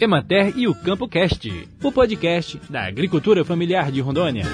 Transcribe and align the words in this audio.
Emater 0.00 0.56
e 0.56 0.68
o 0.68 0.74
Campo 0.76 1.08
Cast, 1.08 1.68
o 1.82 1.90
podcast 1.90 2.56
da 2.70 2.86
agricultura 2.86 3.44
familiar 3.44 3.90
de 3.90 4.00
Rondônia. 4.00 4.44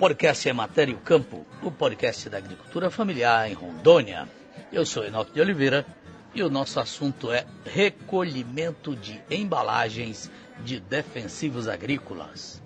Podcast 0.00 0.48
Emater 0.48 0.88
e 0.88 0.94
o 0.94 0.98
Campo, 0.98 1.46
o 1.62 1.70
podcast 1.70 2.28
da 2.28 2.38
agricultura 2.38 2.90
familiar 2.90 3.48
em 3.48 3.54
Rondônia. 3.54 4.28
Eu 4.72 4.84
sou 4.84 5.04
Enoque 5.04 5.32
de 5.32 5.40
Oliveira 5.40 5.86
e 6.34 6.42
o 6.42 6.50
nosso 6.50 6.80
assunto 6.80 7.30
é 7.30 7.46
recolhimento 7.64 8.96
de 8.96 9.20
embalagens 9.30 10.28
de 10.64 10.80
defensivos 10.80 11.68
agrícolas. 11.68 12.60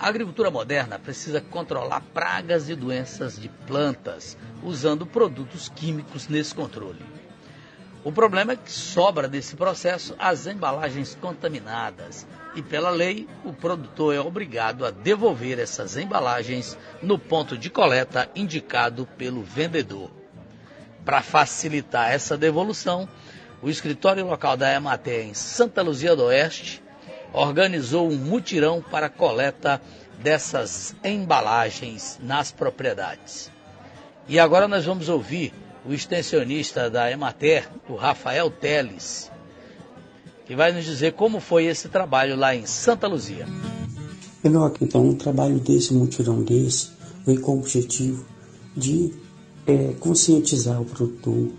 A 0.00 0.08
agricultura 0.08 0.50
moderna 0.50 0.98
precisa 0.98 1.40
controlar 1.40 2.00
pragas 2.12 2.68
e 2.68 2.74
doenças 2.74 3.38
de 3.40 3.48
plantas 3.68 4.36
usando 4.64 5.06
produtos 5.06 5.68
químicos 5.68 6.26
nesse 6.26 6.52
controle. 6.52 7.04
O 8.06 8.12
problema 8.12 8.52
é 8.52 8.56
que 8.56 8.70
sobra 8.70 9.26
desse 9.26 9.56
processo 9.56 10.14
as 10.16 10.46
embalagens 10.46 11.18
contaminadas 11.20 12.24
e, 12.54 12.62
pela 12.62 12.88
lei, 12.88 13.28
o 13.44 13.52
produtor 13.52 14.14
é 14.14 14.20
obrigado 14.20 14.86
a 14.86 14.92
devolver 14.92 15.58
essas 15.58 15.96
embalagens 15.96 16.78
no 17.02 17.18
ponto 17.18 17.58
de 17.58 17.68
coleta 17.68 18.30
indicado 18.36 19.08
pelo 19.18 19.42
vendedor. 19.42 20.08
Para 21.04 21.20
facilitar 21.20 22.12
essa 22.12 22.38
devolução, 22.38 23.08
o 23.60 23.68
escritório 23.68 24.24
local 24.24 24.56
da 24.56 24.72
Emater 24.72 25.26
em 25.26 25.34
Santa 25.34 25.82
Luzia 25.82 26.14
do 26.14 26.26
Oeste 26.26 26.80
organizou 27.32 28.08
um 28.08 28.16
mutirão 28.16 28.80
para 28.80 29.08
coleta 29.08 29.82
dessas 30.20 30.94
embalagens 31.02 32.20
nas 32.22 32.52
propriedades. 32.52 33.50
E 34.28 34.38
agora 34.38 34.68
nós 34.68 34.84
vamos 34.84 35.08
ouvir 35.08 35.52
o 35.88 35.94
extensionista 35.94 36.90
da 36.90 37.10
Emater, 37.10 37.68
o 37.88 37.94
Rafael 37.94 38.50
Teles, 38.50 39.30
que 40.44 40.54
vai 40.54 40.72
nos 40.72 40.84
dizer 40.84 41.12
como 41.12 41.40
foi 41.40 41.66
esse 41.66 41.88
trabalho 41.88 42.36
lá 42.36 42.54
em 42.54 42.66
Santa 42.66 43.06
Luzia. 43.06 43.46
Então, 44.80 45.04
um 45.04 45.14
trabalho 45.14 45.58
desse, 45.58 45.92
um 45.92 45.98
mutirão 45.98 46.42
desse, 46.42 46.90
vem 47.26 47.36
com 47.36 47.56
o 47.56 47.58
objetivo 47.60 48.24
de 48.76 49.12
é, 49.66 49.94
conscientizar 49.98 50.80
o 50.80 50.84
produtor 50.84 51.50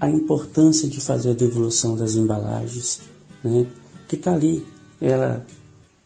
a 0.00 0.08
importância 0.08 0.88
de 0.88 1.00
fazer 1.00 1.30
a 1.30 1.34
devolução 1.34 1.96
das 1.96 2.14
embalagens, 2.14 3.00
né? 3.42 3.66
que 4.06 4.16
está 4.16 4.34
ali, 4.34 4.66
ela 5.00 5.44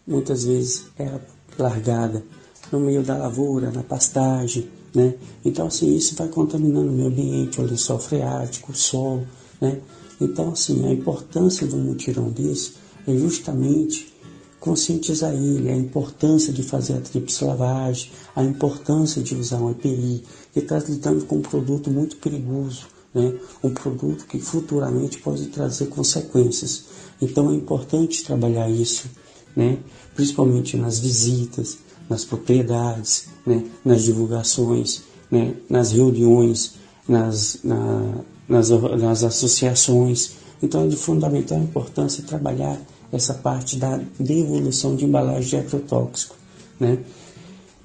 muitas 0.06 0.44
vezes 0.44 0.86
é 0.98 1.10
largada 1.58 2.22
no 2.70 2.78
meio 2.78 3.02
da 3.02 3.16
lavoura, 3.16 3.72
na 3.72 3.82
pastagem, 3.82 4.68
né? 4.98 5.14
Então, 5.44 5.68
assim, 5.68 5.94
isso 5.94 6.16
vai 6.16 6.26
contaminando 6.26 6.88
o 6.88 6.92
meio 6.92 7.06
ambiente, 7.06 7.60
o 7.60 7.64
lençol 7.64 8.00
freático, 8.00 8.72
o 8.72 8.74
solo, 8.74 9.24
né? 9.60 9.80
Então, 10.20 10.50
assim, 10.50 10.84
a 10.84 10.92
importância 10.92 11.64
um 11.68 11.78
mutirão 11.78 12.28
desse 12.30 12.72
é 13.06 13.16
justamente 13.16 14.12
conscientizar 14.58 15.32
ele, 15.32 15.70
a 15.70 15.76
importância 15.76 16.52
de 16.52 16.64
fazer 16.64 16.94
a 16.94 17.00
tríplice 17.00 17.44
lavagem, 17.44 18.10
a 18.34 18.42
importância 18.42 19.22
de 19.22 19.36
usar 19.36 19.58
um 19.58 19.70
EPI, 19.70 20.24
que 20.52 20.58
está 20.58 20.80
lidando 20.80 21.24
com 21.26 21.36
um 21.36 21.42
produto 21.42 21.92
muito 21.92 22.16
perigoso, 22.16 22.88
né? 23.14 23.38
um 23.62 23.70
produto 23.70 24.26
que 24.26 24.40
futuramente 24.40 25.18
pode 25.18 25.46
trazer 25.46 25.86
consequências. 25.86 26.86
Então 27.22 27.52
é 27.52 27.54
importante 27.54 28.24
trabalhar 28.24 28.68
isso, 28.68 29.08
né? 29.54 29.78
principalmente 30.16 30.76
nas 30.76 30.98
visitas, 30.98 31.78
nas 32.08 32.24
propriedades, 32.24 33.26
né, 33.46 33.64
nas 33.84 34.02
divulgações, 34.02 35.02
né, 35.30 35.54
nas 35.68 35.92
reuniões, 35.92 36.74
nas, 37.08 37.60
na, 37.62 38.14
nas, 38.48 38.70
nas 38.70 39.24
associações. 39.24 40.32
Então 40.62 40.84
é 40.84 40.88
de 40.88 40.96
fundamental 40.96 41.58
importância 41.58 42.24
trabalhar 42.24 42.80
essa 43.12 43.34
parte 43.34 43.76
da 43.76 44.00
devolução 44.18 44.96
de 44.96 45.04
embalagem 45.04 45.48
de 45.48 45.56
agrotóxico, 45.56 46.36
né, 46.78 46.98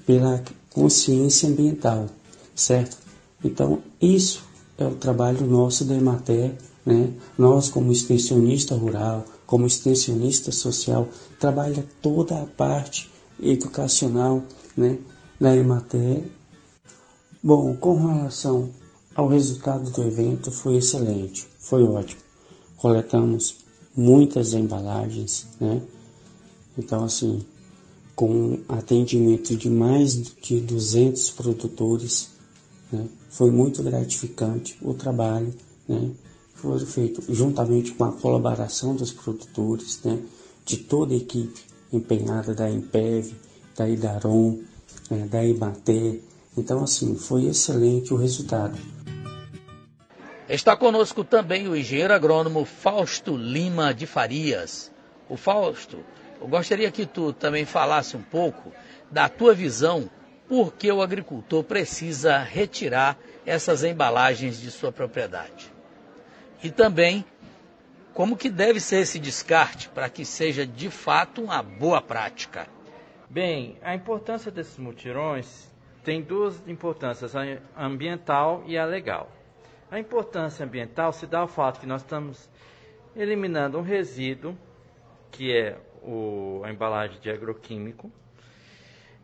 pela 0.06 0.42
consciência 0.72 1.48
ambiental, 1.48 2.06
certo? 2.54 2.98
Então 3.42 3.78
isso 4.00 4.42
é 4.76 4.84
o 4.84 4.94
trabalho 4.94 5.46
nosso 5.46 5.84
da 5.84 5.94
Emater, 5.94 6.52
né? 6.84 7.10
Nós 7.38 7.68
como 7.68 7.92
extensionista 7.92 8.74
rural, 8.74 9.24
como 9.46 9.66
extensionista 9.66 10.50
social, 10.50 11.08
trabalha 11.38 11.86
toda 12.02 12.42
a 12.42 12.44
parte 12.44 13.10
educacional 13.40 14.42
né, 14.76 14.98
da 15.40 15.56
Emater. 15.56 16.24
Bom, 17.42 17.76
com 17.76 18.06
relação 18.06 18.70
ao 19.14 19.28
resultado 19.28 19.90
do 19.90 20.02
evento, 20.02 20.50
foi 20.50 20.76
excelente, 20.76 21.46
foi 21.58 21.84
ótimo. 21.84 22.20
Coletamos 22.76 23.56
muitas 23.96 24.54
embalagens, 24.54 25.46
né? 25.60 25.82
Então, 26.76 27.04
assim, 27.04 27.44
com 28.16 28.58
atendimento 28.68 29.56
de 29.56 29.70
mais 29.70 30.14
de 30.14 30.60
200 30.60 31.30
produtores, 31.30 32.30
né? 32.90 33.06
foi 33.30 33.50
muito 33.50 33.82
gratificante 33.82 34.76
o 34.82 34.94
trabalho, 34.94 35.54
né? 35.88 36.10
Foi 36.54 36.78
feito 36.80 37.22
juntamente 37.28 37.92
com 37.92 38.04
a 38.04 38.12
colaboração 38.12 38.96
dos 38.96 39.12
produtores, 39.12 40.00
né? 40.02 40.18
De 40.64 40.78
toda 40.78 41.12
a 41.12 41.16
equipe 41.16 41.73
empenhada 41.96 42.54
da 42.54 42.70
Empev, 42.70 43.32
da 43.76 43.88
Idaron, 43.88 44.58
é, 45.10 45.16
da 45.26 45.44
Ibaté. 45.44 46.18
Então, 46.56 46.82
assim, 46.82 47.16
foi 47.16 47.46
excelente 47.46 48.12
o 48.12 48.16
resultado. 48.16 48.78
Está 50.48 50.76
conosco 50.76 51.24
também 51.24 51.66
o 51.68 51.74
engenheiro 51.74 52.12
agrônomo 52.12 52.64
Fausto 52.64 53.36
Lima 53.36 53.94
de 53.94 54.06
Farias. 54.06 54.92
O 55.28 55.36
Fausto, 55.36 55.98
eu 56.40 56.46
gostaria 56.46 56.90
que 56.90 57.06
tu 57.06 57.32
também 57.32 57.64
falasse 57.64 58.16
um 58.16 58.22
pouco 58.22 58.70
da 59.10 59.28
tua 59.28 59.54
visão 59.54 60.08
por 60.46 60.74
que 60.74 60.92
o 60.92 61.00
agricultor 61.00 61.64
precisa 61.64 62.38
retirar 62.38 63.18
essas 63.46 63.82
embalagens 63.82 64.60
de 64.60 64.70
sua 64.70 64.92
propriedade. 64.92 65.72
E 66.62 66.70
também 66.70 67.24
como 68.14 68.36
que 68.36 68.48
deve 68.48 68.78
ser 68.78 68.98
esse 69.00 69.18
descarte 69.18 69.88
para 69.88 70.08
que 70.08 70.24
seja 70.24 70.64
de 70.64 70.88
fato 70.88 71.42
uma 71.42 71.60
boa 71.62 72.00
prática? 72.00 72.68
Bem, 73.28 73.76
a 73.82 73.92
importância 73.92 74.52
desses 74.52 74.78
mutirões 74.78 75.68
tem 76.04 76.22
duas 76.22 76.62
importâncias, 76.68 77.34
a 77.34 77.42
ambiental 77.76 78.62
e 78.66 78.78
a 78.78 78.84
legal. 78.84 79.30
A 79.90 79.98
importância 79.98 80.64
ambiental 80.64 81.12
se 81.12 81.26
dá 81.26 81.40
ao 81.40 81.48
fato 81.48 81.80
que 81.80 81.86
nós 81.86 82.02
estamos 82.02 82.48
eliminando 83.16 83.78
um 83.78 83.82
resíduo, 83.82 84.56
que 85.32 85.52
é 85.52 85.76
o, 86.00 86.62
a 86.64 86.70
embalagem 86.70 87.18
de 87.20 87.30
agroquímico, 87.30 88.12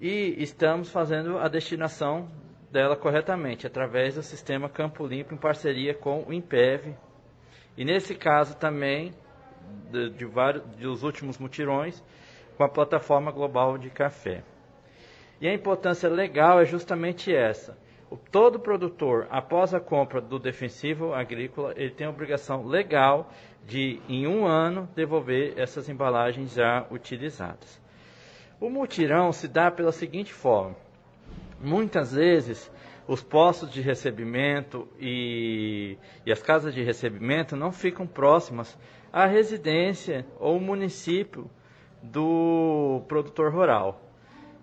e 0.01 0.35
estamos 0.43 0.91
fazendo 0.91 1.39
a 1.39 1.47
destinação 1.47 2.29
dela 2.73 2.97
corretamente, 2.97 3.67
através 3.67 4.15
do 4.17 4.23
sistema 4.23 4.69
Campo 4.69 5.07
Limpo, 5.07 5.35
em 5.35 5.39
parceria 5.39 5.95
com 5.95 6.25
o 6.27 6.33
IMPEV, 6.33 6.97
e 7.81 7.85
nesse 7.85 8.15
caso 8.15 8.59
também, 8.59 9.11
de, 9.91 10.11
de 10.11 10.27
vários, 10.27 10.63
dos 10.77 11.03
últimos 11.03 11.39
mutirões, 11.39 12.05
com 12.55 12.63
a 12.63 12.69
plataforma 12.69 13.33
global 13.33 13.79
de 13.79 13.89
café. 13.89 14.45
E 15.41 15.49
a 15.49 15.55
importância 15.55 16.07
legal 16.07 16.61
é 16.61 16.67
justamente 16.67 17.35
essa. 17.35 17.79
O, 18.11 18.19
todo 18.19 18.61
produtor, 18.61 19.27
após 19.31 19.73
a 19.73 19.81
compra 19.81 20.21
do 20.21 20.39
defensivo 20.39 21.15
agrícola, 21.15 21.73
ele 21.75 21.89
tem 21.89 22.07
a 22.07 22.11
obrigação 22.11 22.67
legal 22.67 23.33
de, 23.65 23.99
em 24.07 24.27
um 24.27 24.47
ano, 24.47 24.87
devolver 24.95 25.55
essas 25.57 25.89
embalagens 25.89 26.53
já 26.53 26.87
utilizadas. 26.91 27.81
O 28.61 28.69
mutirão 28.69 29.33
se 29.33 29.49
dá 29.49 29.71
pela 29.71 29.91
seguinte 29.91 30.35
forma: 30.35 30.77
muitas 31.59 32.13
vezes 32.13 32.71
os 33.11 33.25
postos 33.25 33.73
de 33.73 33.81
recebimento 33.81 34.87
e, 34.97 35.99
e 36.25 36.31
as 36.31 36.41
casas 36.41 36.73
de 36.73 36.81
recebimento 36.81 37.57
não 37.57 37.73
ficam 37.73 38.07
próximas 38.07 38.79
à 39.13 39.27
residência 39.27 40.25
ou 40.39 40.61
município 40.61 41.51
do 42.01 43.03
produtor 43.09 43.53
rural. 43.53 44.01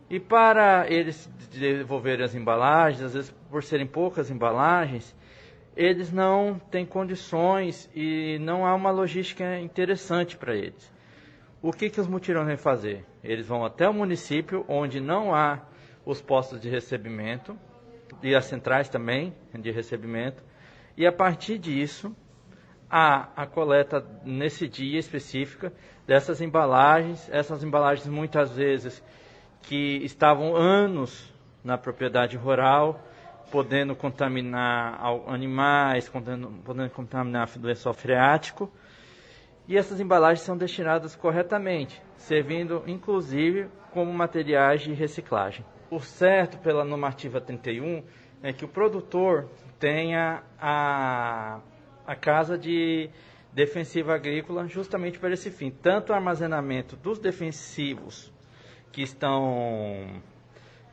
E 0.09 0.17
para 0.17 0.89
eles 0.89 1.29
devolverem 1.51 2.23
as 2.23 2.35
embalagens, 2.35 3.03
às 3.03 3.13
vezes 3.15 3.35
por 3.51 3.65
serem 3.65 3.85
poucas 3.85 4.31
embalagens, 4.31 5.13
eles 5.75 6.09
não 6.09 6.57
têm 6.71 6.85
condições 6.85 7.89
e 7.93 8.39
não 8.39 8.65
há 8.65 8.73
uma 8.73 8.91
logística 8.91 9.59
interessante 9.59 10.37
para 10.37 10.55
eles. 10.55 10.89
O 11.61 11.73
que, 11.73 11.89
que 11.89 11.99
os 11.99 12.07
mutirões 12.07 12.47
vão 12.47 12.57
fazer? 12.57 13.03
Eles 13.21 13.45
vão 13.45 13.65
até 13.65 13.89
o 13.89 13.93
município 13.93 14.63
onde 14.69 15.01
não 15.01 15.35
há 15.35 15.63
os 16.05 16.21
postos 16.21 16.61
de 16.61 16.69
recebimento, 16.69 17.59
e 18.21 18.35
as 18.35 18.45
centrais 18.45 18.89
também 18.89 19.33
de 19.53 19.71
recebimento. 19.71 20.43
E 20.95 21.05
a 21.05 21.11
partir 21.11 21.57
disso, 21.57 22.15
há 22.89 23.29
a 23.35 23.45
coleta 23.45 24.05
nesse 24.23 24.67
dia 24.67 24.99
específica 24.99 25.71
dessas 26.05 26.41
embalagens, 26.41 27.29
essas 27.31 27.63
embalagens 27.63 28.07
muitas 28.07 28.51
vezes 28.51 29.03
que 29.63 29.97
estavam 30.03 30.55
anos 30.55 31.33
na 31.63 31.77
propriedade 31.77 32.37
rural, 32.37 33.01
podendo 33.51 33.95
contaminar 33.95 34.99
animais, 35.27 36.07
podendo, 36.09 36.49
podendo 36.63 36.89
contaminar 36.89 37.49
lençol 37.61 37.93
freático. 37.93 38.71
e 39.67 39.75
essas 39.77 39.99
embalagens 39.99 40.41
são 40.45 40.57
destinadas 40.57 41.13
corretamente, 41.15 42.01
servindo 42.15 42.83
inclusive 42.87 43.67
como 43.91 44.13
materiais 44.13 44.81
de 44.81 44.93
reciclagem. 44.93 45.65
O 45.89 45.99
certo 45.99 46.57
pela 46.57 46.83
normativa 46.83 47.39
31 47.39 48.03
é 48.43 48.51
que 48.51 48.65
o 48.65 48.67
produtor 48.67 49.49
tenha 49.79 50.43
a, 50.59 51.61
a 52.05 52.15
casa 52.15 52.57
de 52.57 53.09
defensiva 53.53 54.13
agrícola 54.13 54.67
justamente 54.67 55.17
para 55.17 55.33
esse 55.33 55.49
fim, 55.49 55.71
tanto 55.71 56.11
o 56.11 56.15
armazenamento 56.15 56.95
dos 56.97 57.19
defensivos 57.19 58.31
que 58.91 59.01
estão 59.01 60.21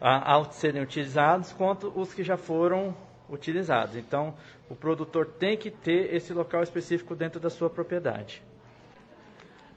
a, 0.00 0.44
serem 0.50 0.82
utilizados, 0.82 1.52
quanto 1.52 1.92
os 1.98 2.14
que 2.14 2.22
já 2.22 2.36
foram 2.36 2.94
utilizados. 3.28 3.96
Então, 3.96 4.34
o 4.68 4.76
produtor 4.76 5.26
tem 5.26 5.56
que 5.56 5.70
ter 5.70 6.14
esse 6.14 6.32
local 6.32 6.62
específico 6.62 7.14
dentro 7.14 7.40
da 7.40 7.50
sua 7.50 7.68
propriedade. 7.68 8.42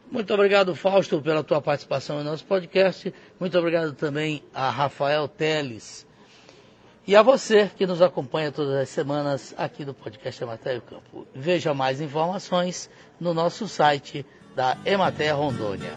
Muito 0.10 0.34
obrigado, 0.34 0.74
Fausto, 0.74 1.22
pela 1.22 1.44
tua 1.44 1.62
participação 1.62 2.18
no 2.18 2.24
nosso 2.24 2.46
podcast. 2.46 3.14
Muito 3.40 3.58
obrigado 3.58 3.94
também 3.94 4.42
a 4.54 4.70
Rafael 4.70 5.28
Teles 5.28 6.08
e 7.08 7.16
a 7.16 7.22
você 7.22 7.70
que 7.76 7.88
nos 7.88 8.02
acompanha 8.02 8.52
todas 8.52 8.76
as 8.76 8.90
semanas 8.90 9.54
aqui 9.58 9.86
do 9.86 9.94
podcast 9.94 10.44
Emater 10.44 10.82
Campo. 10.82 11.26
Veja 11.34 11.74
mais 11.74 12.02
informações 12.02 12.90
no 13.20 13.34
nosso 13.34 13.68
site 13.68 14.26
da 14.56 14.78
Emater 14.86 15.36
Rondônia. 15.36 15.96